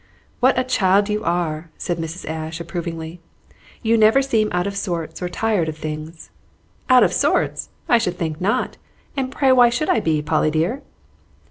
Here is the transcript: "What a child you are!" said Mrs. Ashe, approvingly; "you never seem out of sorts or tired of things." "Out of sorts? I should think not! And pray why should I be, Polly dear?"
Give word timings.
"What 0.39 0.57
a 0.57 0.63
child 0.63 1.09
you 1.09 1.23
are!" 1.23 1.69
said 1.77 1.99
Mrs. 1.99 2.27
Ashe, 2.27 2.59
approvingly; 2.59 3.19
"you 3.83 3.99
never 3.99 4.23
seem 4.23 4.49
out 4.51 4.65
of 4.65 4.75
sorts 4.75 5.21
or 5.21 5.29
tired 5.29 5.69
of 5.69 5.77
things." 5.77 6.31
"Out 6.89 7.03
of 7.03 7.13
sorts? 7.13 7.69
I 7.87 7.99
should 7.99 8.17
think 8.17 8.41
not! 8.41 8.77
And 9.15 9.31
pray 9.31 9.51
why 9.51 9.69
should 9.69 9.89
I 9.89 9.99
be, 9.99 10.23
Polly 10.23 10.49
dear?" 10.49 10.81